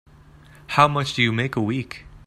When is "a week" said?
1.55-2.05